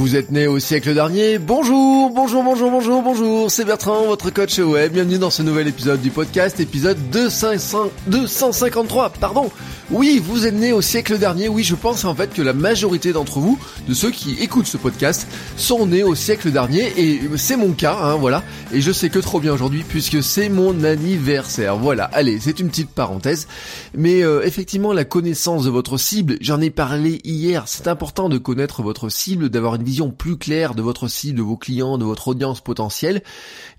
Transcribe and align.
Vous 0.00 0.16
êtes 0.16 0.30
né 0.30 0.46
au 0.46 0.58
siècle 0.58 0.94
dernier 0.94 1.38
Bonjour, 1.38 2.08
bonjour, 2.08 2.42
bonjour, 2.42 2.70
bonjour, 2.70 3.02
bonjour, 3.02 3.50
c'est 3.50 3.66
Bertrand, 3.66 4.06
votre 4.06 4.30
coach 4.30 4.58
web. 4.58 4.94
Bienvenue 4.94 5.18
dans 5.18 5.28
ce 5.28 5.42
nouvel 5.42 5.68
épisode 5.68 6.00
du 6.00 6.08
podcast, 6.08 6.58
épisode 6.58 6.96
200, 7.10 7.90
253, 8.06 9.10
pardon. 9.10 9.50
Oui, 9.90 10.22
vous 10.24 10.46
êtes 10.46 10.54
né 10.54 10.72
au 10.72 10.80
siècle 10.80 11.18
dernier. 11.18 11.48
Oui, 11.48 11.64
je 11.64 11.74
pense 11.74 12.04
en 12.06 12.14
fait 12.14 12.32
que 12.32 12.40
la 12.40 12.54
majorité 12.54 13.12
d'entre 13.12 13.40
vous, 13.40 13.58
de 13.88 13.92
ceux 13.92 14.10
qui 14.10 14.36
écoutent 14.40 14.68
ce 14.68 14.78
podcast, 14.78 15.26
sont 15.58 15.86
nés 15.86 16.02
au 16.02 16.14
siècle 16.14 16.50
dernier 16.50 16.92
et 16.96 17.20
c'est 17.36 17.56
mon 17.56 17.72
cas, 17.72 17.98
hein, 18.00 18.14
voilà. 18.14 18.42
Et 18.72 18.80
je 18.80 18.92
sais 18.92 19.10
que 19.10 19.18
trop 19.18 19.38
bien 19.38 19.52
aujourd'hui 19.52 19.84
puisque 19.86 20.22
c'est 20.22 20.48
mon 20.48 20.82
anniversaire. 20.82 21.76
Voilà. 21.76 22.04
Allez, 22.04 22.38
c'est 22.40 22.58
une 22.60 22.68
petite 22.68 22.88
parenthèse. 22.88 23.48
Mais 23.94 24.22
euh, 24.22 24.46
effectivement, 24.46 24.94
la 24.94 25.04
connaissance 25.04 25.64
de 25.64 25.70
votre 25.70 25.98
cible, 25.98 26.38
j'en 26.40 26.60
ai 26.62 26.70
parlé 26.70 27.20
hier. 27.24 27.64
C'est 27.66 27.88
important 27.88 28.30
de 28.30 28.38
connaître 28.38 28.82
votre 28.82 29.10
cible, 29.10 29.50
d'avoir 29.50 29.74
une 29.74 29.82
vision 29.90 30.10
plus 30.12 30.36
claire 30.36 30.76
de 30.76 30.82
votre 30.82 31.08
cible, 31.08 31.38
de 31.38 31.42
vos 31.42 31.56
clients, 31.56 31.98
de 31.98 32.04
votre 32.04 32.28
audience 32.28 32.60
potentielle. 32.60 33.22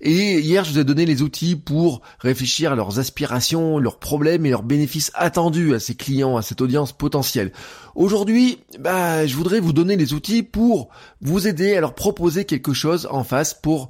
Et 0.02 0.40
hier, 0.40 0.62
je 0.62 0.72
vous 0.72 0.78
ai 0.78 0.84
donné 0.84 1.06
les 1.06 1.22
outils 1.22 1.56
pour 1.56 2.02
réfléchir 2.18 2.72
à 2.72 2.74
leurs 2.74 2.98
aspirations, 2.98 3.78
leurs 3.78 3.98
problèmes 3.98 4.44
et 4.44 4.50
leurs 4.50 4.62
bénéfices 4.62 5.10
attendus 5.14 5.74
à 5.74 5.80
ces 5.80 5.94
clients, 5.94 6.36
à 6.36 6.42
cette 6.42 6.60
audience 6.60 6.92
potentielle. 6.92 7.50
Aujourd'hui, 7.94 8.58
bah, 8.78 9.26
je 9.26 9.34
voudrais 9.36 9.60
vous 9.60 9.72
donner 9.72 9.96
les 9.96 10.12
outils 10.12 10.42
pour 10.42 10.90
vous 11.22 11.48
aider 11.48 11.76
à 11.76 11.80
leur 11.80 11.94
proposer 11.94 12.44
quelque 12.44 12.74
chose 12.74 13.08
en 13.10 13.24
face 13.24 13.54
pour 13.54 13.88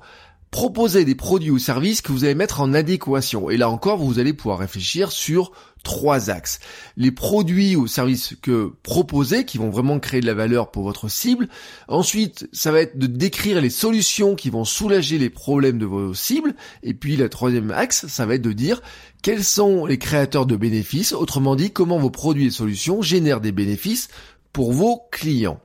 proposer 0.53 1.07
des 1.07 1.15
produits 1.15 1.51
ou 1.51 1.59
services 1.59 2.03
que 2.03 2.13
vous 2.13 2.25
allez 2.25 2.35
mettre 2.35 2.61
en 2.61 2.75
adéquation. 2.75 3.49
Et 3.49 3.57
là 3.57 3.71
encore, 3.71 3.97
vous 3.97 4.19
allez 4.19 4.35
pouvoir 4.35 4.59
réfléchir 4.59 5.11
sur 5.11 5.51
trois 5.83 6.29
axes. 6.29 6.61
Les 6.99 7.11
produits 7.11 7.75
ou 7.75 7.87
services 7.87 8.37
que 8.43 8.71
proposez, 8.83 9.47
qui 9.47 9.57
vont 9.57 9.71
vraiment 9.71 9.99
créer 9.99 10.21
de 10.21 10.27
la 10.27 10.35
valeur 10.35 10.71
pour 10.71 10.83
votre 10.83 11.09
cible. 11.09 11.49
Ensuite, 11.89 12.51
ça 12.53 12.71
va 12.71 12.83
être 12.83 12.99
de 12.99 13.07
décrire 13.07 13.63
les 13.63 13.71
solutions 13.71 14.35
qui 14.35 14.51
vont 14.51 14.67
soulager 14.67 15.17
les 15.17 15.31
problèmes 15.31 15.79
de 15.79 15.87
vos 15.87 16.13
cibles. 16.13 16.55
Et 16.83 16.93
puis, 16.93 17.17
le 17.17 17.31
troisième 17.31 17.71
axe, 17.71 18.07
ça 18.07 18.27
va 18.27 18.35
être 18.35 18.43
de 18.43 18.53
dire 18.53 18.83
quels 19.23 19.45
sont 19.45 19.87
les 19.87 19.99
créateurs 19.99 20.45
de 20.45 20.57
bénéfices, 20.57 21.15
autrement 21.15 21.57
dit, 21.57 21.71
comment 21.71 21.99
vos 21.99 22.11
produits 22.11 22.49
et 22.49 22.51
solutions 22.51 23.01
génèrent 23.01 23.41
des 23.41 23.53
bénéfices 23.53 24.09
pour 24.53 24.75
vos 24.75 25.01
clients. 25.11 25.61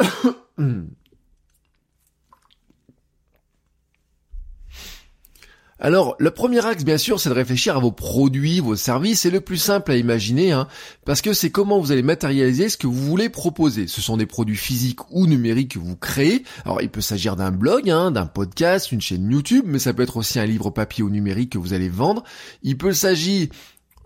Alors, 5.84 6.14
le 6.20 6.30
premier 6.30 6.64
axe, 6.64 6.84
bien 6.84 6.96
sûr, 6.96 7.18
c'est 7.18 7.28
de 7.28 7.34
réfléchir 7.34 7.76
à 7.76 7.80
vos 7.80 7.90
produits, 7.90 8.60
vos 8.60 8.76
services. 8.76 9.22
C'est 9.22 9.30
le 9.30 9.40
plus 9.40 9.56
simple 9.56 9.90
à 9.90 9.96
imaginer, 9.96 10.52
hein, 10.52 10.68
parce 11.04 11.20
que 11.20 11.32
c'est 11.32 11.50
comment 11.50 11.80
vous 11.80 11.90
allez 11.90 12.04
matérialiser 12.04 12.68
ce 12.68 12.76
que 12.76 12.86
vous 12.86 13.04
voulez 13.04 13.28
proposer. 13.28 13.88
Ce 13.88 14.00
sont 14.00 14.16
des 14.16 14.26
produits 14.26 14.56
physiques 14.56 15.00
ou 15.10 15.26
numériques 15.26 15.72
que 15.72 15.80
vous 15.80 15.96
créez. 15.96 16.44
Alors, 16.64 16.80
il 16.82 16.88
peut 16.88 17.00
s'agir 17.00 17.34
d'un 17.34 17.50
blog, 17.50 17.90
hein, 17.90 18.12
d'un 18.12 18.26
podcast, 18.26 18.92
une 18.92 19.00
chaîne 19.00 19.28
YouTube, 19.28 19.64
mais 19.66 19.80
ça 19.80 19.92
peut 19.92 20.04
être 20.04 20.18
aussi 20.18 20.38
un 20.38 20.46
livre 20.46 20.70
papier 20.70 21.02
ou 21.02 21.10
numérique 21.10 21.50
que 21.50 21.58
vous 21.58 21.72
allez 21.72 21.88
vendre. 21.88 22.22
Il 22.62 22.78
peut 22.78 22.92
s'agir 22.92 23.48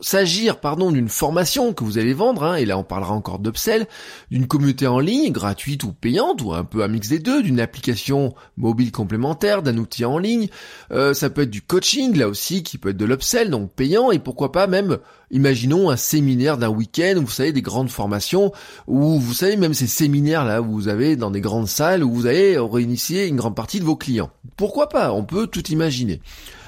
s'agir 0.00 0.60
pardon 0.60 0.90
d'une 0.90 1.08
formation 1.08 1.72
que 1.72 1.84
vous 1.84 1.98
allez 1.98 2.14
vendre, 2.14 2.44
hein, 2.44 2.56
et 2.56 2.64
là 2.64 2.78
on 2.78 2.84
parlera 2.84 3.14
encore 3.14 3.38
d'upsell, 3.38 3.86
d'une 4.30 4.46
communauté 4.46 4.86
en 4.86 4.98
ligne 4.98 5.32
gratuite 5.32 5.84
ou 5.84 5.92
payante 5.92 6.42
ou 6.42 6.52
un 6.52 6.64
peu 6.64 6.82
un 6.82 6.88
mix 6.88 7.08
des 7.08 7.18
deux, 7.18 7.42
d'une 7.42 7.60
application 7.60 8.34
mobile 8.56 8.92
complémentaire, 8.92 9.62
d'un 9.62 9.78
outil 9.78 10.04
en 10.04 10.18
ligne, 10.18 10.48
euh, 10.90 11.14
ça 11.14 11.30
peut 11.30 11.42
être 11.42 11.50
du 11.50 11.62
coaching 11.62 12.16
là 12.16 12.28
aussi 12.28 12.62
qui 12.62 12.78
peut 12.78 12.90
être 12.90 12.96
de 12.96 13.04
l'upsell 13.04 13.50
donc 13.50 13.72
payant 13.72 14.10
et 14.10 14.18
pourquoi 14.18 14.52
pas 14.52 14.66
même 14.66 14.98
imaginons 15.30 15.90
un 15.90 15.96
séminaire 15.96 16.58
d'un 16.58 16.68
week-end, 16.68 17.14
vous 17.16 17.30
savez 17.30 17.52
des 17.52 17.62
grandes 17.62 17.90
formations 17.90 18.52
ou 18.86 19.18
vous 19.18 19.34
savez 19.34 19.56
même 19.56 19.74
ces 19.74 19.86
séminaires 19.86 20.44
là 20.44 20.62
où 20.62 20.72
vous 20.72 20.88
avez 20.88 21.16
dans 21.16 21.30
des 21.30 21.40
grandes 21.40 21.68
salles 21.68 22.04
où 22.04 22.12
vous 22.12 22.26
allez 22.26 22.58
réinitier 22.58 23.26
une 23.26 23.36
grande 23.36 23.56
partie 23.56 23.80
de 23.80 23.84
vos 23.84 23.96
clients. 23.96 24.30
Pourquoi 24.56 24.88
pas? 24.88 25.12
On 25.12 25.24
peut 25.24 25.46
tout 25.46 25.66
imaginer. 25.68 26.20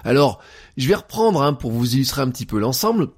Alors, 0.05 0.41
je 0.77 0.89
vais 0.89 0.95
reprendre 0.95 1.43
hein, 1.43 1.53
pour 1.53 1.71
vous 1.71 1.95
illustrer 1.95 2.23
un 2.23 2.31
petit 2.31 2.47
peu 2.47 2.59
l'ensemble. 2.59 3.09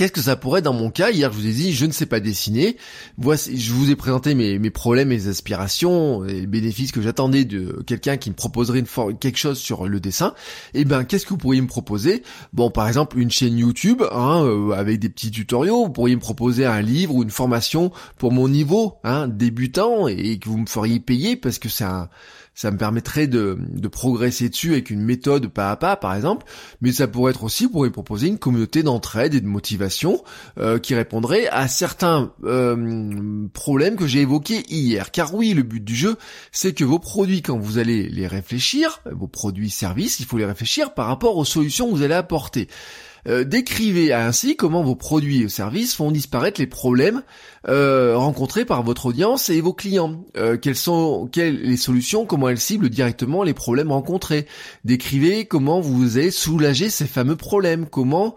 Qu'est-ce 0.00 0.12
que 0.12 0.22
ça 0.22 0.34
pourrait 0.34 0.62
dans 0.62 0.72
mon 0.72 0.88
cas 0.88 1.10
Hier, 1.10 1.30
je 1.30 1.36
vous 1.36 1.46
ai 1.46 1.52
dit, 1.52 1.74
je 1.74 1.84
ne 1.84 1.92
sais 1.92 2.06
pas 2.06 2.20
dessiner. 2.20 2.78
Voici, 3.18 3.60
je 3.60 3.74
vous 3.74 3.90
ai 3.90 3.96
présenté 3.96 4.34
mes, 4.34 4.58
mes 4.58 4.70
problèmes, 4.70 5.08
mes 5.08 5.28
aspirations, 5.28 6.24
et 6.24 6.40
les 6.40 6.46
bénéfices 6.46 6.90
que 6.90 7.02
j'attendais 7.02 7.44
de 7.44 7.82
quelqu'un 7.86 8.16
qui 8.16 8.30
me 8.30 8.34
proposerait 8.34 8.78
une 8.78 9.18
quelque 9.18 9.36
chose 9.36 9.58
sur 9.58 9.86
le 9.86 10.00
dessin. 10.00 10.32
Eh 10.72 10.86
ben, 10.86 11.04
qu'est-ce 11.04 11.26
que 11.26 11.34
vous 11.34 11.36
pourriez 11.36 11.60
me 11.60 11.66
proposer? 11.66 12.22
Bon, 12.54 12.70
par 12.70 12.88
exemple, 12.88 13.18
une 13.18 13.30
chaîne 13.30 13.58
YouTube 13.58 14.02
hein, 14.10 14.42
euh, 14.42 14.70
avec 14.70 15.00
des 15.00 15.10
petits 15.10 15.30
tutoriaux. 15.30 15.84
Vous 15.84 15.92
pourriez 15.92 16.16
me 16.16 16.20
proposer 16.22 16.64
un 16.64 16.80
livre 16.80 17.16
ou 17.16 17.22
une 17.22 17.28
formation 17.28 17.92
pour 18.16 18.32
mon 18.32 18.48
niveau 18.48 18.94
hein, 19.04 19.28
débutant 19.28 20.08
et 20.08 20.38
que 20.38 20.48
vous 20.48 20.56
me 20.56 20.66
feriez 20.66 21.00
payer 21.00 21.36
parce 21.36 21.58
que 21.58 21.68
c'est 21.68 21.84
un 21.84 22.08
ça 22.60 22.70
me 22.70 22.76
permettrait 22.76 23.26
de, 23.26 23.56
de, 23.58 23.88
progresser 23.88 24.50
dessus 24.50 24.72
avec 24.72 24.90
une 24.90 25.00
méthode 25.00 25.46
pas 25.46 25.70
à 25.70 25.76
pas 25.76 25.96
par 25.96 26.14
exemple, 26.14 26.44
mais 26.82 26.92
ça 26.92 27.08
pourrait 27.08 27.30
être 27.30 27.42
aussi, 27.42 27.66
pour 27.66 27.86
y 27.86 27.90
proposer 27.90 28.26
une 28.26 28.36
communauté 28.36 28.82
d'entraide 28.82 29.32
et 29.32 29.40
de 29.40 29.46
motivation 29.46 30.22
euh, 30.58 30.78
qui 30.78 30.94
répondrait 30.94 31.46
à 31.46 31.68
certains 31.68 32.34
euh, 32.44 33.48
problèmes 33.54 33.96
que 33.96 34.06
j'ai 34.06 34.20
évoqués 34.20 34.62
hier. 34.68 35.10
Car 35.10 35.32
oui, 35.32 35.54
le 35.54 35.62
but 35.62 35.82
du 35.82 35.96
jeu, 35.96 36.16
c'est 36.52 36.74
que 36.74 36.84
vos 36.84 36.98
produits, 36.98 37.40
quand 37.40 37.56
vous 37.56 37.78
allez 37.78 38.10
les 38.10 38.26
réfléchir, 38.26 39.00
vos 39.10 39.26
produits 39.26 39.70
services, 39.70 40.20
il 40.20 40.26
faut 40.26 40.36
les 40.36 40.44
réfléchir 40.44 40.92
par 40.92 41.06
rapport 41.06 41.38
aux 41.38 41.46
solutions 41.46 41.86
que 41.86 41.96
vous 41.96 42.02
allez 42.02 42.12
apporter. 42.12 42.68
Euh, 43.28 43.44
décrivez 43.44 44.12
ainsi 44.12 44.56
comment 44.56 44.82
vos 44.82 44.96
produits 44.96 45.42
et 45.42 45.48
services 45.48 45.94
font 45.94 46.10
disparaître 46.10 46.60
les 46.60 46.66
problèmes 46.66 47.22
euh, 47.68 48.16
rencontrés 48.16 48.64
par 48.64 48.82
votre 48.82 49.06
audience 49.06 49.50
et 49.50 49.60
vos 49.60 49.72
clients. 49.72 50.24
Euh, 50.36 50.56
quelles 50.56 50.76
sont 50.76 51.28
quelles 51.30 51.60
les 51.60 51.76
solutions, 51.76 52.26
comment 52.26 52.48
elles 52.48 52.58
ciblent 52.58 52.90
directement 52.90 53.42
les 53.42 53.54
problèmes 53.54 53.92
rencontrés. 53.92 54.46
Décrivez 54.84 55.44
comment 55.44 55.80
vous 55.80 56.16
allez 56.16 56.30
soulager 56.30 56.90
ces 56.90 57.06
fameux 57.06 57.36
problèmes, 57.36 57.86
comment 57.86 58.36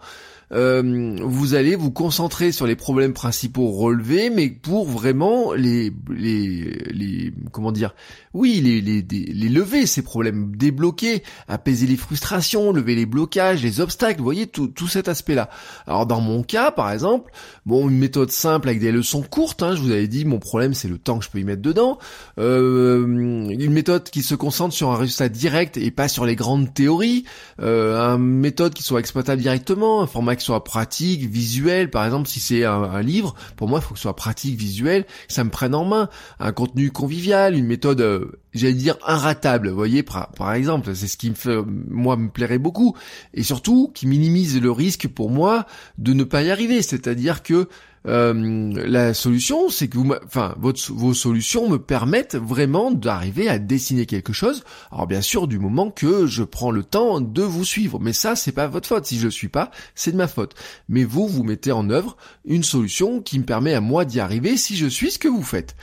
euh, 0.52 1.16
vous 1.22 1.54
allez 1.54 1.76
vous 1.76 1.90
concentrer 1.90 2.52
sur 2.52 2.66
les 2.66 2.76
problèmes 2.76 3.12
principaux 3.12 3.70
relevés, 3.70 4.30
mais 4.30 4.50
pour 4.50 4.86
vraiment 4.86 5.52
les, 5.52 5.92
les, 6.10 6.78
les 6.90 7.32
comment 7.52 7.72
dire, 7.72 7.94
oui, 8.32 8.60
les, 8.60 8.80
les, 8.80 9.02
les 9.02 9.48
lever 9.48 9.86
ces 9.86 10.02
problèmes, 10.02 10.54
débloquer, 10.56 11.22
apaiser 11.48 11.86
les 11.86 11.96
frustrations, 11.96 12.72
lever 12.72 12.94
les 12.94 13.06
blocages, 13.06 13.62
les 13.62 13.80
obstacles, 13.80 14.18
vous 14.18 14.24
voyez 14.24 14.46
tout, 14.46 14.68
tout 14.68 14.88
cet 14.88 15.08
aspect-là. 15.08 15.48
Alors 15.86 16.06
dans 16.06 16.20
mon 16.20 16.42
cas, 16.42 16.70
par 16.70 16.90
exemple, 16.90 17.30
bon, 17.64 17.88
une 17.88 17.98
méthode 17.98 18.30
simple 18.30 18.68
avec 18.68 18.80
des 18.80 18.92
leçons 18.92 19.22
courtes, 19.22 19.62
hein, 19.62 19.74
je 19.74 19.80
vous 19.80 19.90
avais 19.90 20.08
dit, 20.08 20.24
mon 20.24 20.38
problème 20.38 20.74
c'est 20.74 20.88
le 20.88 20.98
temps 20.98 21.18
que 21.18 21.24
je 21.24 21.30
peux 21.30 21.38
y 21.38 21.44
mettre 21.44 21.62
dedans, 21.62 21.98
euh, 22.38 23.04
une 23.06 23.72
méthode 23.72 24.04
qui 24.10 24.22
se 24.22 24.34
concentre 24.34 24.74
sur 24.74 24.90
un 24.90 24.96
résultat 24.96 25.28
direct 25.28 25.76
et 25.76 25.90
pas 25.90 26.08
sur 26.08 26.26
les 26.26 26.36
grandes 26.36 26.74
théories, 26.74 27.24
euh, 27.60 28.16
une 28.16 28.40
méthode 28.40 28.74
qui 28.74 28.82
soit 28.82 29.00
exploitable 29.00 29.40
directement, 29.40 30.02
un 30.02 30.06
format 30.06 30.33
qui 30.36 30.44
soit 30.44 30.64
pratique, 30.64 31.22
visuel. 31.22 31.90
Par 31.90 32.04
exemple, 32.04 32.28
si 32.28 32.40
c'est 32.40 32.64
un, 32.64 33.02
livre, 33.02 33.34
pour 33.56 33.68
moi, 33.68 33.80
il 33.80 33.82
faut 33.82 33.94
que 33.94 33.98
ce 33.98 34.02
soit 34.02 34.16
pratique, 34.16 34.56
visuel, 34.58 35.06
ça 35.28 35.44
me 35.44 35.50
prenne 35.50 35.74
en 35.74 35.84
main. 35.84 36.08
Un 36.38 36.52
contenu 36.52 36.90
convivial, 36.90 37.54
une 37.54 37.66
méthode, 37.66 38.00
euh, 38.00 38.40
j'allais 38.52 38.74
dire, 38.74 38.96
inratable. 39.06 39.68
Vous 39.68 39.76
voyez, 39.76 40.02
par, 40.02 40.30
par 40.32 40.52
exemple, 40.52 40.94
c'est 40.94 41.06
ce 41.06 41.16
qui 41.16 41.30
me 41.30 41.34
fait, 41.34 41.58
moi, 41.66 42.16
me 42.16 42.28
plairait 42.28 42.58
beaucoup. 42.58 42.96
Et 43.32 43.42
surtout, 43.42 43.90
qui 43.94 44.06
minimise 44.06 44.60
le 44.60 44.70
risque 44.70 45.08
pour 45.08 45.30
moi 45.30 45.66
de 45.98 46.12
ne 46.12 46.24
pas 46.24 46.42
y 46.42 46.50
arriver. 46.50 46.82
C'est-à-dire 46.82 47.42
que 47.42 47.68
euh, 48.06 48.72
la 48.86 49.14
solution, 49.14 49.70
c'est 49.70 49.88
que 49.88 49.96
vous, 49.96 50.12
enfin, 50.24 50.54
vos 50.58 51.14
solutions 51.14 51.68
me 51.68 51.78
permettent 51.78 52.36
vraiment 52.36 52.90
d'arriver 52.90 53.48
à 53.48 53.58
dessiner 53.58 54.06
quelque 54.06 54.32
chose. 54.32 54.62
Alors 54.90 55.06
bien 55.06 55.22
sûr, 55.22 55.48
du 55.48 55.58
moment 55.58 55.90
que 55.90 56.26
je 56.26 56.42
prends 56.42 56.70
le 56.70 56.84
temps 56.84 57.20
de 57.20 57.42
vous 57.42 57.64
suivre, 57.64 57.98
mais 58.00 58.12
ça, 58.12 58.36
c'est 58.36 58.52
pas 58.52 58.66
votre 58.66 58.88
faute. 58.88 59.06
Si 59.06 59.18
je 59.18 59.26
le 59.26 59.30
suis 59.30 59.48
pas, 59.48 59.70
c'est 59.94 60.12
de 60.12 60.16
ma 60.16 60.28
faute. 60.28 60.54
Mais 60.88 61.04
vous, 61.04 61.28
vous 61.28 61.44
mettez 61.44 61.72
en 61.72 61.88
œuvre 61.90 62.16
une 62.44 62.62
solution 62.62 63.22
qui 63.22 63.38
me 63.38 63.44
permet 63.44 63.74
à 63.74 63.80
moi 63.80 64.04
d'y 64.04 64.20
arriver 64.20 64.56
si 64.56 64.76
je 64.76 64.86
suis 64.86 65.10
ce 65.10 65.18
que 65.18 65.28
vous 65.28 65.42
faites. 65.42 65.74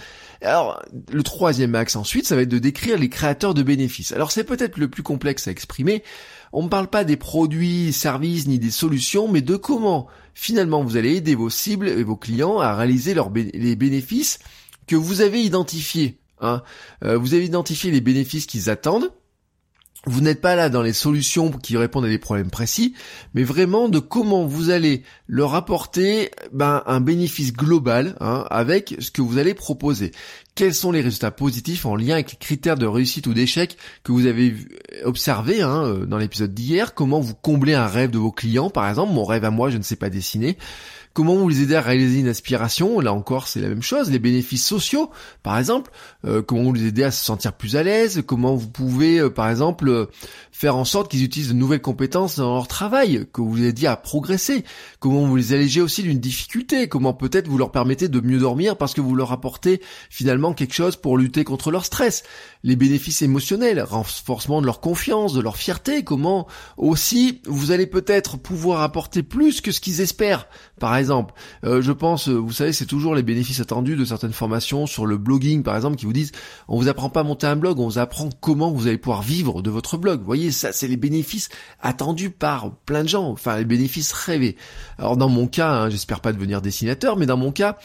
Alors, 0.41 0.81
le 1.11 1.21
troisième 1.21 1.75
axe 1.75 1.95
ensuite, 1.95 2.25
ça 2.25 2.35
va 2.35 2.41
être 2.41 2.49
de 2.49 2.57
décrire 2.57 2.97
les 2.97 3.09
créateurs 3.09 3.53
de 3.53 3.61
bénéfices. 3.61 4.11
Alors 4.11 4.31
c'est 4.31 4.43
peut-être 4.43 4.77
le 4.77 4.88
plus 4.88 5.03
complexe 5.03 5.47
à 5.47 5.51
exprimer. 5.51 6.03
On 6.51 6.63
ne 6.63 6.67
parle 6.67 6.88
pas 6.88 7.03
des 7.03 7.17
produits, 7.17 7.93
services 7.93 8.47
ni 8.47 8.57
des 8.57 8.71
solutions, 8.71 9.27
mais 9.27 9.41
de 9.41 9.55
comment 9.55 10.07
finalement 10.33 10.83
vous 10.83 10.97
allez 10.97 11.15
aider 11.15 11.35
vos 11.35 11.49
cibles 11.49 11.88
et 11.88 12.03
vos 12.03 12.15
clients 12.15 12.59
à 12.59 12.75
réaliser 12.75 13.15
les 13.53 13.75
bénéfices 13.75 14.39
que 14.88 14.95
vous 14.95 15.21
avez 15.21 15.41
identifiés. 15.43 16.17
Hein. 16.39 16.63
Euh, 17.03 17.17
vous 17.17 17.35
avez 17.35 17.45
identifié 17.45 17.91
les 17.91 18.01
bénéfices 18.01 18.47
qu'ils 18.47 18.69
attendent 18.69 19.11
vous 20.06 20.21
n'êtes 20.21 20.42
pas 20.42 20.56
là 20.56 20.69
dans 20.69 20.81
les 20.81 20.94
solutions 20.94 21.51
qui 21.51 21.77
répondent 21.77 22.06
à 22.06 22.09
des 22.09 22.18
problèmes 22.18 22.50
précis, 22.50 22.95
mais 23.36 23.44
vraiment 23.44 23.88
de 23.88 24.00
comment 24.00 24.45
vous 24.45 24.71
allez 24.71 25.03
leur 25.27 25.53
apporter 25.53 26.31
ben, 26.51 26.81
un 26.88 27.01
bénéfice 27.01 27.53
global 27.53 28.15
hein, 28.19 28.45
avec 28.50 28.95
ce 29.00 29.12
que 29.12 29.21
vous 29.21 29.38
allez 29.38 29.53
proposer. 29.53 30.12
Quels 30.56 30.74
sont 30.74 30.92
les 30.92 31.01
résultats 31.01 31.31
positifs 31.31 31.86
en 31.86 31.95
lien 31.95 32.15
avec 32.15 32.31
les 32.31 32.38
critères 32.38 32.77
de 32.77 32.88
réussite 32.88 33.27
ou 33.27 33.33
d'échec 33.33 33.77
que 34.03 34.12
vous 34.12 34.25
avez 34.25 34.56
observé 35.06 35.62
hein, 35.62 35.83
euh, 35.86 36.06
dans 36.06 36.18
l'épisode 36.18 36.53
d'hier? 36.53 36.95
Comment 36.95 37.19
vous 37.19 37.36
comblez 37.36 37.75
un 37.75 37.88
rêve 37.88 38.09
de 38.09 38.18
vos 38.18 38.31
clients, 38.31 38.71
par 38.71 38.89
exemple, 38.89 39.13
mon 39.13 39.24
rêve 39.24 39.45
à 39.45 39.51
moi, 39.51 39.69
je 39.69 39.77
ne 39.77 39.83
sais 39.83 39.95
pas 39.95 40.09
dessiner. 40.09 40.57
Comment 41.13 41.36
vous 41.36 41.50
les 41.50 41.62
aider 41.62 41.75
à 41.75 41.81
réaliser 41.81 42.19
une 42.19 42.30
aspiration? 42.30 43.02
Là 43.02 43.12
encore, 43.13 43.48
c'est 43.48 43.60
la 43.60 43.68
même 43.68 43.81
chose. 43.81 44.10
Les 44.10 44.19
bénéfices 44.19 44.66
sociaux, 44.66 45.10
par 45.44 45.58
exemple. 45.58 45.92
Euh, 46.24 46.42
comment 46.42 46.63
vous 46.63 46.74
les 46.74 46.86
aider 46.86 47.04
à 47.04 47.12
se 47.12 47.22
sentir 47.22 47.52
plus 47.52 47.75
à 47.75 47.84
l'aise? 47.84 48.24
Comment 48.25 48.56
vous 48.56 48.69
pouvez, 48.69 49.19
euh, 49.19 49.30
par 49.30 49.50
exemple, 49.50 49.90
euh, 49.90 50.06
faire 50.54 50.78
en 50.78 50.86
sorte 50.86 51.12
qu'ils 51.12 51.24
utilisent 51.24 51.50
de 51.50 51.54
nouvelles 51.54 51.81
compétences 51.81 52.38
dans 52.38 52.54
leur 52.54 52.69
travail, 52.69 53.25
que 53.34 53.42
vous 53.42 53.56
les 53.56 53.68
aidiez 53.68 53.90
à 53.90 53.98
progresser? 53.98 54.63
Comment 55.00 55.25
vous 55.25 55.36
les 55.36 55.52
allégez 55.52 55.81
aussi 55.81 56.02
d'une 56.02 56.19
difficulté? 56.19 56.88
Comment 56.88 57.13
peut-être 57.13 57.50
vous 57.50 57.58
leur 57.58 57.72
permettez 57.72 58.08
de 58.08 58.22
mieux 58.22 58.40
dormir 58.40 58.78
parce 58.78 58.94
que 58.94 59.02
vous 59.02 59.16
leur 59.16 59.34
apportez 59.34 59.81
finalement 60.10 60.54
quelque 60.54 60.74
chose 60.74 60.96
pour 60.96 61.18
lutter 61.18 61.44
contre 61.44 61.72
leur 61.72 61.84
stress? 61.84 62.24
Les 62.63 62.78
bénéfices 62.78 63.22
émotionnels, 63.22 63.81
renforcement 63.81 64.62
de 64.62 64.66
leur 64.66 64.80
confiance, 64.80 65.34
de 65.34 65.42
leur 65.42 65.58
fierté. 65.58 66.06
Comment 66.06 66.48
aussi 66.78 67.42
vous 67.48 67.72
allez 67.72 67.88
peut-être 67.88 68.38
pouvoir 68.38 68.81
apporter 68.81 69.24
plus 69.24 69.60
que 69.60 69.74
ce 69.74 69.81
qu'ils 69.81 70.00
espèrent? 70.00 70.48
Par 70.80 70.96
exemple, 71.01 71.33
euh, 71.65 71.81
je 71.81 71.92
pense, 71.92 72.30
euh, 72.30 72.36
vous 72.36 72.53
savez, 72.53 72.71
c'est 72.71 72.86
toujours 72.86 73.13
les 73.13 73.24
bénéfices 73.24 73.59
attendus 73.59 73.98
de 73.98 74.06
certaines 74.06 74.31
formations 74.31 74.88
sur 74.88 75.06
le 75.06 75.18
blogging, 75.18 75.63
par 75.63 75.75
exemple, 75.75 75.98
qui 75.98 76.06
vous 76.06 76.13
disent, 76.13 76.31
on 76.69 76.77
vous 76.77 76.88
apprend 76.88 77.09
pas 77.09 77.19
à 77.19 77.24
monter 77.24 77.48
un 77.48 77.57
blog, 77.57 77.80
on 77.80 77.88
vous 77.88 78.00
apprend 78.00 78.30
comment 78.39 78.71
vous 78.71 78.88
allez 78.88 78.98
pouvoir 78.98 79.21
vivre 79.21 79.62
de 79.62 79.69
votre 79.69 79.98
blog. 79.98 80.19
Vous 80.19 80.25
voyez, 80.25 80.51
ça, 80.51 80.71
c'est 80.71 80.88
les 80.88 80.98
bénéfices 80.98 81.50
attendus 81.81 82.30
par 82.30 82.71
plein 82.86 83.03
de 83.03 83.09
gens, 83.09 83.27
enfin, 83.30 83.57
les 83.57 83.65
bénéfices 83.65 84.13
rêvés. 84.13 84.56
Alors, 84.98 85.18
dans 85.18 85.30
mon 85.30 85.48
cas, 85.48 85.71
hein, 85.71 85.89
j'espère 85.89 86.21
pas 86.21 86.31
devenir 86.31 86.62
dessinateur, 86.62 87.18
mais 87.18 87.25
dans 87.25 87.38
mon 87.38 87.51
cas, 87.51 87.77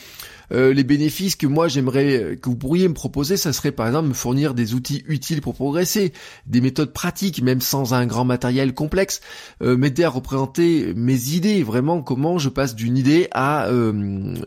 euh, 0.53 0.73
les 0.73 0.85
bénéfices 0.85 1.37
que 1.37 1.47
moi 1.47 1.69
j'aimerais 1.69 2.17
euh, 2.17 2.37
que 2.37 2.49
vous 2.49 2.57
pourriez 2.57 2.89
me 2.89 2.95
proposer, 2.95 3.37
ça 3.37 3.53
serait 3.53 3.73
par 3.73 3.87
exemple 3.87 4.09
me 4.09 4.15
fournir 4.15 4.55
des 4.55 4.75
outils 4.75 5.05
utiles 5.09 5.41
pour 5.41 5.55
progresser, 5.55 6.13
des 6.47 6.61
méthodes 6.61 6.93
pratiques, 6.93 7.43
même 7.43 7.61
sans 7.61 7.95
un 7.95 8.07
grand 8.07 8.25
matériel 8.25 8.75
complexe, 8.75 9.21
euh, 9.63 9.77
m'aider 9.77 10.05
à 10.05 10.11
représenter 10.11 10.93
mes 10.95 11.31
idées, 11.31 11.63
vraiment 11.63 12.03
comment 12.03 12.39
je 12.39 12.49
passe 12.49 12.75
d'une 12.75 12.97
idée 12.97 13.29
à, 13.33 13.69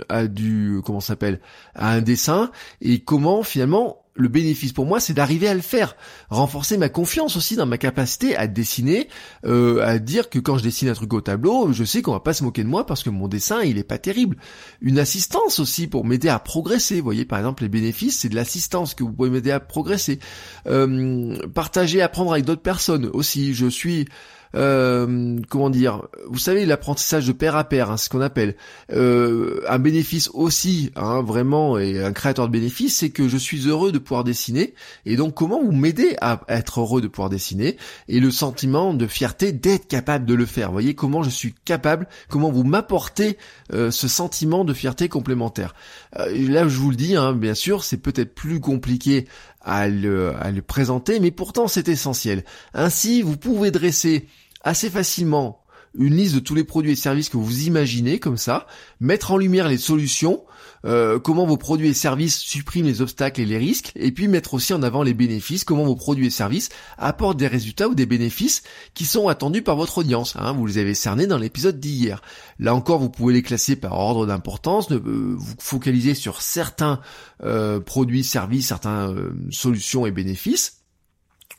à 0.10 0.28
du 0.28 0.80
comment 0.86 1.00
s'appelle, 1.00 1.40
à 1.76 1.92
un 1.92 2.02
dessin 2.02 2.52
et 2.82 3.00
comment 3.00 3.44
finalement 3.44 4.04
le 4.16 4.28
bénéfice 4.28 4.74
pour 4.74 4.86
moi, 4.86 5.00
c'est 5.00 5.14
d'arriver 5.14 5.48
à 5.48 5.54
le 5.54 5.62
faire, 5.62 5.96
renforcer 6.30 6.78
ma 6.78 6.90
confiance 6.90 7.38
aussi 7.38 7.56
dans 7.56 7.66
ma 7.66 7.78
capacité 7.78 8.36
à 8.36 8.48
dessiner, 8.48 9.08
euh, 9.46 9.82
à 9.86 10.00
dire 10.00 10.30
que 10.30 10.40
quand 10.40 10.58
je 10.58 10.64
dessine 10.64 10.90
un 10.90 10.94
truc 10.94 11.14
au 11.14 11.22
tableau, 11.22 11.72
je 11.72 11.84
sais 11.84 12.02
qu'on 12.02 12.12
va 12.12 12.20
pas 12.20 12.34
se 12.34 12.44
moquer 12.44 12.64
de 12.64 12.68
moi 12.68 12.86
parce 12.86 13.04
que 13.04 13.10
mon 13.10 13.28
dessin 13.28 13.62
il 13.62 13.78
est 13.78 13.84
pas 13.84 13.98
terrible. 13.98 14.38
Une 14.82 15.00
assistance 15.00 15.60
aussi 15.60 15.88
pour 15.88 16.06
m'aider 16.06 16.30
à 16.30 16.40
progresser. 16.40 16.98
Vous 16.98 17.04
voyez 17.04 17.26
par 17.26 17.40
exemple 17.40 17.64
les 17.64 17.70
bénéfices, 17.70 18.20
c'est 18.20 18.30
de 18.30 18.36
l'assistance 18.36 18.94
que 18.94 19.04
vous 19.04 19.14
pouvez 19.14 19.30
m'aider 19.30 19.52
à 19.52 19.60
progresser. 19.60 20.20
Euh, 20.68 21.38
partager, 21.54 22.02
apprendre 22.02 22.34
avec 22.34 22.46
d'autres 22.46 22.62
personnes 22.62 23.10
aussi. 23.14 23.54
Je 23.54 23.68
suis 23.68 24.08
euh, 24.56 25.38
comment 25.50 25.70
dire, 25.70 26.08
vous 26.28 26.40
savez 26.40 26.66
l'apprentissage 26.66 27.28
de 27.28 27.32
pair 27.32 27.56
à 27.56 27.64
pair, 27.64 27.92
hein, 27.92 27.98
ce 27.98 28.10
qu'on 28.10 28.22
appelle 28.22 28.56
euh, 28.92 29.62
un 29.68 29.80
bénéfice 29.80 30.30
aussi, 30.34 30.92
hein, 30.96 31.22
vraiment, 31.22 31.78
et 31.78 32.04
un 32.04 32.14
créateur 32.14 32.48
de 32.48 32.52
bénéfices, 32.52 32.98
c'est 32.98 33.10
que 33.10 33.28
je 33.28 33.38
suis 33.38 33.68
heureux 33.68 33.92
de 33.92 34.00
pouvoir 34.00 34.24
dessiner, 34.24 34.74
et 35.06 35.16
donc 35.16 35.36
comment 35.36 35.64
vous 35.64 35.72
m'aidez 35.72 36.16
à 36.22 36.42
être 36.48 36.82
heureux 36.82 37.02
de 37.02 37.08
pouvoir 37.08 37.30
dessiner, 37.30 37.78
et 38.08 38.20
le 38.20 38.32
sentiment 38.32 38.94
de 38.94 39.08
fierté 39.08 39.52
d'être 39.52 39.88
capable 39.88 40.26
de 40.26 40.34
le 40.34 40.46
faire? 40.46 40.68
Vous 40.68 40.74
voyez 40.74 40.96
comment 40.96 41.24
je 41.24 41.30
suis 41.30 41.54
capable, 41.66 42.08
comment 42.30 42.52
vous 42.52 42.64
m'apportez 42.64 43.38
euh, 43.74 43.92
ce 43.92 44.08
sentiment 44.08 44.66
de 44.66 44.74
fierté 44.74 45.10
complémentaire. 45.10 45.76
là, 46.16 46.68
je 46.68 46.78
vous 46.78 46.90
le 46.90 46.96
dis, 46.96 47.16
hein, 47.16 47.34
bien 47.34 47.54
sûr, 47.54 47.84
c'est 47.84 47.98
peut-être 47.98 48.34
plus 48.34 48.60
compliqué 48.60 49.28
à 49.70 49.88
le, 49.88 50.34
à 50.40 50.52
le 50.52 50.62
présenter, 50.62 51.20
mais 51.20 51.32
pourtant 51.32 51.68
c'est 51.68 51.88
essentiel. 51.88 52.44
Ainsi, 52.74 53.22
vous 53.22 53.38
pouvez 53.38 53.72
dresser 53.72 54.28
assez 54.64 54.90
facilement 54.90 55.62
une 55.98 56.16
liste 56.16 56.36
de 56.36 56.40
tous 56.40 56.56
les 56.56 56.64
produits 56.64 56.92
et 56.92 56.96
services 56.96 57.30
que 57.30 57.38
vous 57.38 57.64
imaginez 57.64 58.20
comme 58.20 58.38
ça, 58.38 58.68
mettre 59.00 59.32
en 59.32 59.38
lumière 59.38 59.68
les 59.68 59.78
solutions, 59.78 60.44
euh, 60.86 61.20
comment 61.20 61.46
vos 61.46 61.58
produits 61.58 61.90
et 61.90 61.94
services 61.94 62.38
suppriment 62.38 62.86
les 62.86 63.02
obstacles 63.02 63.42
et 63.42 63.46
les 63.46 63.58
risques, 63.58 63.92
et 63.96 64.12
puis 64.12 64.28
mettre 64.28 64.54
aussi 64.54 64.74
en 64.74 64.84
avant 64.84 65.04
les 65.04 65.14
bénéfices, 65.14 65.64
comment 65.64 65.84
vos 65.84 65.96
produits 65.96 66.28
et 66.28 66.32
services 66.32 66.70
apportent 66.98 67.38
des 67.38 67.48
résultats 67.48 67.90
ou 67.90 67.96
des 67.96 68.06
bénéfices 68.06 68.64
qui 68.94 69.06
sont 69.06 69.28
attendus 69.28 69.62
par 69.62 69.76
votre 69.76 69.98
audience. 70.00 70.36
Hein, 70.38 70.54
vous 70.54 70.66
les 70.66 70.78
avez 70.78 70.94
cernés 70.94 71.28
dans 71.28 71.38
l'épisode 71.38 71.80
d'hier. 71.80 72.22
Là 72.60 72.76
encore, 72.76 73.00
vous 73.00 73.10
pouvez 73.10 73.34
les 73.34 73.42
classer 73.44 73.76
par 73.76 73.98
ordre 73.98 74.26
d'importance, 74.26 74.92
euh, 74.92 75.36
vous 75.38 75.56
focaliser 75.60 76.14
sur 76.14 76.42
certains 76.42 77.02
euh, 77.44 77.80
produits, 77.80 78.24
services, 78.24 78.68
certaines 78.68 79.50
solutions 79.52 80.06
et 80.06 80.12
bénéfices 80.12 80.80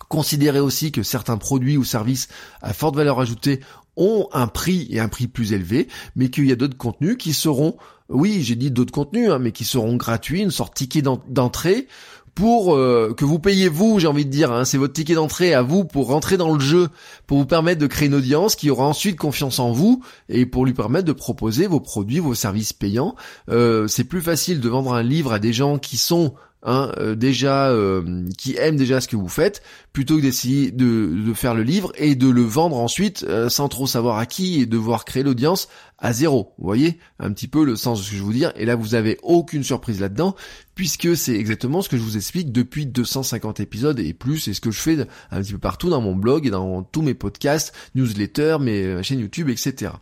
Considérez 0.09 0.59
aussi 0.59 0.91
que 0.91 1.05
certains 1.05 1.37
produits 1.37 1.76
ou 1.76 1.85
services 1.85 2.26
à 2.62 2.73
forte 2.73 2.97
valeur 2.97 3.21
ajoutée 3.21 3.61
ont 4.00 4.29
un 4.32 4.49
prix 4.49 4.88
et 4.91 4.99
un 4.99 5.08
prix 5.08 5.29
plus 5.29 5.52
élevé, 5.52 5.87
mais 6.17 6.31
qu'il 6.31 6.47
y 6.47 6.52
a 6.52 6.56
d'autres 6.56 6.76
contenus 6.76 7.17
qui 7.19 7.32
seront, 7.32 7.76
oui, 8.08 8.43
j'ai 8.43 8.56
dit 8.56 8.70
d'autres 8.70 8.93
contenus, 8.93 9.31
hein, 9.31 9.38
mais 9.38 9.52
qui 9.52 9.64
seront 9.64 9.94
gratuits, 9.97 10.41
une 10.41 10.50
sorte 10.50 10.73
de 10.73 10.79
ticket 10.79 11.02
d'entrée 11.29 11.87
pour 12.35 12.75
euh, 12.75 13.12
que 13.17 13.25
vous 13.25 13.38
payez 13.38 13.69
vous, 13.69 13.99
j'ai 13.99 14.06
envie 14.06 14.25
de 14.25 14.31
dire, 14.31 14.52
hein, 14.52 14.64
c'est 14.64 14.79
votre 14.79 14.94
ticket 14.94 15.14
d'entrée 15.14 15.52
à 15.52 15.62
vous 15.62 15.85
pour 15.85 16.08
rentrer 16.08 16.37
dans 16.37 16.55
le 16.55 16.61
jeu, 16.61 16.88
pour 17.26 17.38
vous 17.38 17.44
permettre 17.44 17.81
de 17.81 17.87
créer 17.87 18.08
une 18.08 18.14
audience 18.14 18.56
qui 18.56 18.70
aura 18.70 18.87
ensuite 18.87 19.17
confiance 19.17 19.58
en 19.58 19.73
vous 19.73 20.02
et 20.29 20.47
pour 20.47 20.64
lui 20.64 20.73
permettre 20.73 21.05
de 21.05 21.12
proposer 21.12 21.67
vos 21.67 21.81
produits, 21.81 22.19
vos 22.19 22.35
services 22.35 22.73
payants. 22.73 23.14
Euh, 23.50 23.87
c'est 23.88 24.05
plus 24.05 24.23
facile 24.23 24.61
de 24.61 24.69
vendre 24.69 24.94
un 24.94 25.02
livre 25.02 25.32
à 25.32 25.38
des 25.38 25.52
gens 25.52 25.79
qui 25.79 25.97
sont 25.97 26.35
Hein, 26.62 26.93
euh, 26.99 27.15
déjà 27.15 27.71
euh, 27.71 28.29
qui 28.37 28.55
aiment 28.59 28.77
déjà 28.77 29.01
ce 29.01 29.09
que 29.09 29.17
vous 29.17 29.31
faites, 29.31 29.62
plutôt 29.95 30.17
que 30.17 30.23
d'essayer 30.23 30.71
de, 30.71 31.33
faire 31.35 31.55
le 31.55 31.62
livre 31.62 31.91
et 31.97 32.15
de 32.15 32.29
le 32.29 32.43
vendre 32.43 32.77
ensuite 32.77 33.25
euh, 33.27 33.49
sans 33.49 33.69
trop 33.69 33.87
savoir 33.87 34.19
à 34.19 34.27
qui 34.27 34.61
et 34.61 34.67
devoir 34.67 35.07
créer 35.07 35.23
l'audience 35.23 35.69
à 36.00 36.12
zéro. 36.12 36.55
Vous 36.58 36.64
voyez 36.64 36.99
un 37.19 37.32
petit 37.32 37.49
peu 37.49 37.64
le 37.64 37.76
sens 37.76 38.00
de 38.00 38.05
ce 38.05 38.11
que 38.11 38.16
je 38.16 38.23
veux 38.23 38.33
dire. 38.33 38.52
Et 38.57 38.64
là, 38.64 38.75
vous 38.75 38.95
avez 38.95 39.19
aucune 39.23 39.62
surprise 39.62 40.00
là-dedans, 40.00 40.35
puisque 40.75 41.16
c'est 41.16 41.35
exactement 41.35 41.83
ce 41.83 41.88
que 41.88 41.97
je 41.97 42.02
vous 42.02 42.16
explique 42.16 42.52
depuis 42.52 42.87
250 42.87 43.61
épisodes 43.61 43.99
et 44.00 44.14
plus, 44.14 44.49
et 44.49 44.54
ce 44.54 44.61
que 44.61 44.71
je 44.71 44.80
fais 44.80 45.07
un 45.30 45.42
petit 45.42 45.52
peu 45.52 45.59
partout 45.59 45.90
dans 45.90 46.00
mon 46.00 46.14
blog 46.16 46.47
et 46.47 46.50
dans 46.50 46.83
tous 46.83 47.02
mes 47.02 47.14
podcasts, 47.14 47.75
newsletters, 47.95 48.59
mes 48.61 49.02
chaînes 49.02 49.21
YouTube, 49.21 49.50
etc. 49.50 49.92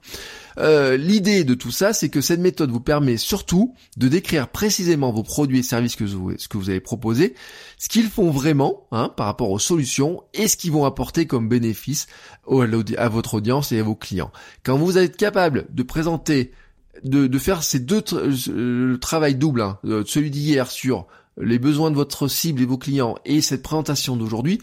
Euh, 0.58 0.96
L'idée 0.96 1.44
de 1.44 1.54
tout 1.54 1.70
ça, 1.70 1.92
c'est 1.92 2.08
que 2.08 2.20
cette 2.20 2.40
méthode 2.40 2.70
vous 2.70 2.80
permet 2.80 3.16
surtout 3.16 3.74
de 3.96 4.08
décrire 4.08 4.48
précisément 4.48 5.12
vos 5.12 5.22
produits 5.22 5.60
et 5.60 5.62
services 5.62 5.96
que 5.96 6.04
vous, 6.04 6.32
ce 6.36 6.48
que 6.48 6.58
vous 6.58 6.70
avez 6.70 6.80
proposé, 6.80 7.34
ce 7.78 7.88
qu'ils 7.88 8.08
font 8.08 8.30
vraiment 8.30 8.86
hein, 8.90 9.12
par 9.16 9.26
rapport 9.26 9.50
aux 9.50 9.58
solutions 9.58 10.22
et 10.34 10.48
ce 10.48 10.56
qu'ils 10.56 10.72
vont 10.72 10.84
apporter 10.84 11.26
comme 11.26 11.48
bénéfice 11.48 12.06
à 12.96 13.08
votre 13.08 13.34
audience 13.34 13.72
et 13.72 13.78
à 13.78 13.82
vos 13.82 13.94
clients. 13.94 14.32
Quand 14.64 14.76
vous 14.76 14.98
êtes 14.98 15.16
capable 15.16 15.66
de 15.70 15.82
présenter, 15.88 16.52
de, 17.02 17.38
faire 17.38 17.64
ces 17.64 17.80
deux 17.80 18.02
le 18.48 18.96
travail 18.96 19.34
double, 19.34 19.62
hein, 19.62 19.78
celui 20.06 20.30
d'hier 20.30 20.70
sur 20.70 21.06
les 21.40 21.58
besoins 21.58 21.90
de 21.90 21.96
votre 21.96 22.28
cible 22.28 22.62
et 22.62 22.66
vos 22.66 22.78
clients 22.78 23.16
et 23.24 23.40
cette 23.40 23.62
présentation 23.62 24.16
d'aujourd'hui, 24.16 24.60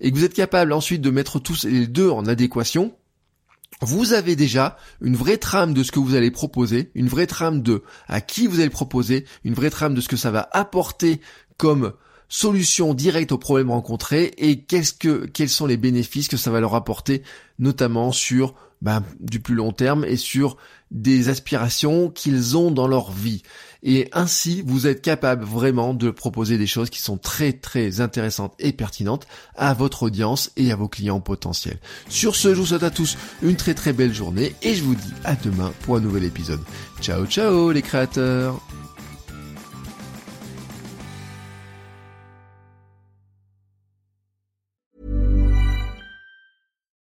et 0.00 0.10
que 0.10 0.16
vous 0.16 0.24
êtes 0.24 0.34
capable 0.34 0.72
ensuite 0.72 1.02
de 1.02 1.10
mettre 1.10 1.38
tous 1.38 1.64
les 1.64 1.86
deux 1.86 2.10
en 2.10 2.26
adéquation, 2.26 2.94
vous 3.80 4.12
avez 4.12 4.34
déjà 4.34 4.76
une 5.00 5.16
vraie 5.16 5.36
trame 5.36 5.72
de 5.72 5.82
ce 5.82 5.92
que 5.92 6.00
vous 6.00 6.14
allez 6.14 6.30
proposer, 6.30 6.90
une 6.94 7.08
vraie 7.08 7.26
trame 7.26 7.62
de 7.62 7.82
à 8.08 8.20
qui 8.20 8.46
vous 8.46 8.60
allez 8.60 8.70
proposer, 8.70 9.24
une 9.44 9.54
vraie 9.54 9.70
trame 9.70 9.94
de 9.94 10.00
ce 10.00 10.08
que 10.08 10.16
ça 10.16 10.30
va 10.30 10.48
apporter 10.52 11.20
comme 11.56 11.92
solution 12.28 12.92
directe 12.92 13.32
aux 13.32 13.38
problèmes 13.38 13.70
rencontrés 13.70 14.32
et 14.36 14.60
qu'est-ce 14.62 14.92
que, 14.92 15.26
quels 15.26 15.48
sont 15.48 15.66
les 15.66 15.76
bénéfices 15.76 16.28
que 16.28 16.36
ça 16.36 16.50
va 16.50 16.60
leur 16.60 16.74
apporter, 16.74 17.22
notamment 17.58 18.12
sur 18.12 18.54
ben, 18.82 19.02
du 19.20 19.40
plus 19.40 19.54
long 19.54 19.72
terme 19.72 20.04
et 20.04 20.16
sur 20.16 20.56
des 20.90 21.28
aspirations 21.28 22.08
qu'ils 22.08 22.56
ont 22.56 22.70
dans 22.70 22.86
leur 22.86 23.12
vie. 23.12 23.42
Et 23.82 24.08
ainsi, 24.12 24.62
vous 24.66 24.86
êtes 24.86 25.02
capable 25.02 25.44
vraiment 25.44 25.94
de 25.94 26.10
proposer 26.10 26.58
des 26.58 26.66
choses 26.66 26.90
qui 26.90 27.00
sont 27.00 27.18
très 27.18 27.52
très 27.52 28.00
intéressantes 28.00 28.54
et 28.58 28.72
pertinentes 28.72 29.26
à 29.54 29.74
votre 29.74 30.04
audience 30.04 30.50
et 30.56 30.72
à 30.72 30.76
vos 30.76 30.88
clients 30.88 31.20
potentiels. 31.20 31.78
Sur 32.08 32.34
ce, 32.34 32.54
je 32.54 32.60
vous 32.60 32.66
souhaite 32.66 32.82
à 32.82 32.90
tous 32.90 33.16
une 33.42 33.56
très 33.56 33.74
très 33.74 33.92
belle 33.92 34.14
journée 34.14 34.54
et 34.62 34.74
je 34.74 34.82
vous 34.82 34.94
dis 34.94 35.12
à 35.24 35.36
demain 35.36 35.72
pour 35.82 35.96
un 35.96 36.00
nouvel 36.00 36.24
épisode. 36.24 36.60
Ciao 37.00 37.26
ciao 37.26 37.70
les 37.70 37.82
créateurs 37.82 38.60